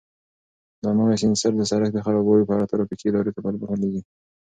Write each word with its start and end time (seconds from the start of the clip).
دا 0.83 0.89
نوی 0.97 1.15
سینسر 1.21 1.51
د 1.57 1.61
سړک 1.71 1.89
د 1.93 1.99
خرابوالي 2.05 2.45
په 2.45 2.53
اړه 2.55 2.69
ترافیکي 2.71 3.05
ادارې 3.09 3.31
ته 3.35 3.39
معلومات 3.45 3.77
لېږي. 3.81 4.01